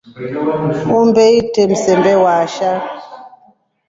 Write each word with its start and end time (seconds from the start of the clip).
Umbe 0.97 1.23
itre 1.41 1.63
msembe 1.71 2.13
waasha. 2.23 2.71